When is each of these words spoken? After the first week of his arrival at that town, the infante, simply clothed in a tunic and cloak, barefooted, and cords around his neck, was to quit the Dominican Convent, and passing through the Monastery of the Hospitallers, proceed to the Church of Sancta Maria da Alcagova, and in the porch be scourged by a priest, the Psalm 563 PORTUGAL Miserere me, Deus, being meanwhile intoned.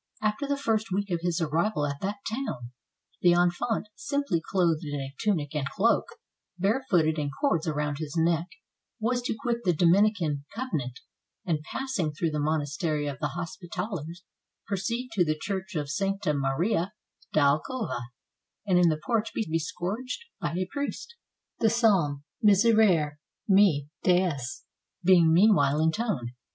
After 0.19 0.47
the 0.47 0.57
first 0.57 0.87
week 0.91 1.11
of 1.11 1.21
his 1.21 1.39
arrival 1.39 1.85
at 1.85 2.01
that 2.01 2.21
town, 2.27 2.71
the 3.21 3.33
infante, 3.33 3.85
simply 3.93 4.41
clothed 4.43 4.83
in 4.83 4.99
a 4.99 5.13
tunic 5.21 5.53
and 5.53 5.69
cloak, 5.69 6.07
barefooted, 6.57 7.19
and 7.19 7.29
cords 7.39 7.67
around 7.67 7.99
his 7.99 8.15
neck, 8.17 8.47
was 8.99 9.21
to 9.21 9.35
quit 9.39 9.63
the 9.63 9.73
Dominican 9.75 10.43
Convent, 10.55 11.01
and 11.45 11.61
passing 11.61 12.11
through 12.11 12.31
the 12.31 12.39
Monastery 12.39 13.05
of 13.05 13.19
the 13.19 13.35
Hospitallers, 13.37 14.23
proceed 14.65 15.09
to 15.11 15.23
the 15.23 15.37
Church 15.39 15.75
of 15.75 15.87
Sancta 15.91 16.33
Maria 16.33 16.93
da 17.31 17.59
Alcagova, 17.59 18.01
and 18.65 18.79
in 18.79 18.89
the 18.89 18.97
porch 19.05 19.29
be 19.35 19.59
scourged 19.59 20.25
by 20.39 20.53
a 20.53 20.65
priest, 20.71 21.13
the 21.59 21.69
Psalm 21.69 22.23
563 22.41 22.73
PORTUGAL 22.73 23.05
Miserere 23.05 23.19
me, 23.47 23.87
Deus, 24.01 24.63
being 25.03 25.31
meanwhile 25.31 25.79
intoned. 25.79 26.31